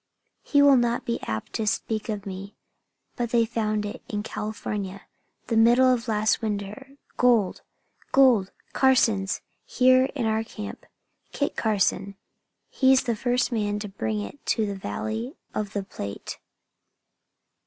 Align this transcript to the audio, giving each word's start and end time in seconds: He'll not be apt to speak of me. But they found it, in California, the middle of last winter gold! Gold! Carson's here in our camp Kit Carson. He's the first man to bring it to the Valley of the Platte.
He'll 0.41 0.77
not 0.77 1.05
be 1.05 1.21
apt 1.27 1.53
to 1.53 1.67
speak 1.67 2.09
of 2.09 2.25
me. 2.25 2.55
But 3.15 3.29
they 3.29 3.45
found 3.45 3.85
it, 3.85 4.01
in 4.09 4.23
California, 4.23 5.03
the 5.45 5.55
middle 5.55 5.93
of 5.93 6.07
last 6.07 6.41
winter 6.41 6.97
gold! 7.17 7.61
Gold! 8.11 8.51
Carson's 8.73 9.41
here 9.63 10.05
in 10.15 10.25
our 10.25 10.43
camp 10.43 10.87
Kit 11.33 11.55
Carson. 11.55 12.15
He's 12.71 13.03
the 13.03 13.15
first 13.15 13.51
man 13.51 13.77
to 13.77 13.87
bring 13.89 14.21
it 14.21 14.43
to 14.47 14.65
the 14.65 14.73
Valley 14.75 15.37
of 15.53 15.73
the 15.73 15.83
Platte. 15.83 16.39